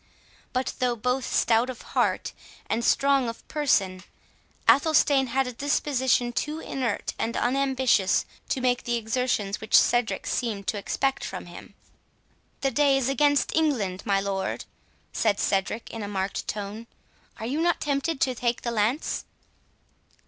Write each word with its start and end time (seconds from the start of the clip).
But, 0.51 0.73
though 0.79 0.95
both 0.95 1.25
stout 1.31 1.69
of 1.69 1.83
heart, 1.93 2.33
and 2.65 2.83
strong 2.83 3.29
of 3.29 3.47
person, 3.47 4.01
Athelstane 4.67 5.27
had 5.27 5.45
a 5.45 5.53
disposition 5.53 6.33
too 6.33 6.59
inert 6.59 7.13
and 7.19 7.37
unambitious 7.37 8.25
to 8.49 8.61
make 8.61 8.83
the 8.83 8.95
exertions 8.95 9.61
which 9.61 9.77
Cedric 9.77 10.25
seemed 10.25 10.65
to 10.69 10.79
expect 10.79 11.23
from 11.23 11.45
him. 11.45 11.75
"The 12.61 12.71
day 12.71 12.97
is 12.97 13.09
against 13.09 13.55
England, 13.55 14.03
my 14.03 14.19
lord," 14.19 14.65
said 15.13 15.39
Cedric, 15.39 15.91
in 15.91 16.01
a 16.01 16.07
marked 16.07 16.47
tone; 16.47 16.87
"are 17.39 17.45
you 17.45 17.61
not 17.61 17.79
tempted 17.79 18.19
to 18.21 18.33
take 18.33 18.63
the 18.63 18.71
lance?" 18.71 19.25